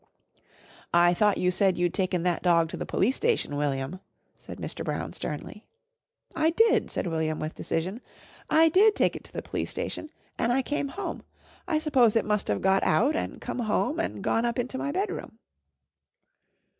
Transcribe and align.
"I 0.95 1.13
thought 1.13 1.37
you 1.37 1.51
said 1.51 1.77
you'd 1.77 1.93
taken 1.93 2.23
that 2.23 2.41
dog 2.41 2.69
to 2.69 2.77
the 2.77 2.87
Police 2.87 3.15
Station, 3.15 3.55
William," 3.55 3.99
said 4.35 4.57
Mr. 4.57 4.83
Brown 4.83 5.13
sternly. 5.13 5.67
"I 6.35 6.49
did," 6.49 6.89
said 6.89 7.05
William 7.05 7.39
with 7.39 7.53
decision. 7.53 8.01
"I 8.49 8.69
did 8.69 8.95
take 8.95 9.15
it 9.15 9.23
to 9.25 9.31
the 9.31 9.43
Police 9.43 9.69
Station 9.69 10.09
an' 10.39 10.49
I 10.49 10.63
came 10.63 10.87
home. 10.87 11.21
I 11.67 11.77
s'pose 11.77 12.15
it 12.15 12.25
must 12.25 12.49
of 12.49 12.63
got 12.63 12.81
out 12.81 13.15
an' 13.15 13.37
come 13.39 13.59
home 13.59 13.99
an' 13.99 14.21
gone 14.21 14.43
up 14.43 14.57
into 14.57 14.79
my 14.79 14.91
bedroom." 14.91 15.37